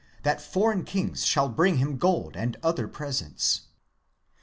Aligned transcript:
that 0.23 0.41
foreign 0.41 0.83
kings 0.83 1.23
shall 1.27 1.47
bring 1.47 1.77
him 1.77 1.95
gold 1.99 2.35
and 2.35 2.57
other 2.63 2.87
presents. 2.87 3.65